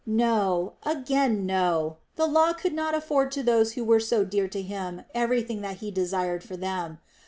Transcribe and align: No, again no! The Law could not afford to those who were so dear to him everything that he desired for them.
No, 0.07 0.73
again 0.81 1.45
no! 1.45 1.97
The 2.15 2.25
Law 2.25 2.53
could 2.53 2.73
not 2.73 2.95
afford 2.95 3.31
to 3.33 3.43
those 3.43 3.73
who 3.73 3.83
were 3.85 3.99
so 3.99 4.25
dear 4.25 4.47
to 4.47 4.59
him 4.63 5.03
everything 5.13 5.61
that 5.61 5.77
he 5.77 5.91
desired 5.91 6.41
for 6.43 6.57
them. 6.57 6.97